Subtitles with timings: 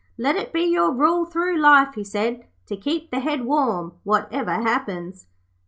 [0.17, 4.49] "Let it be your rule through life," he said, "to keep the head warm, whatever
[4.53, 5.27] happens."'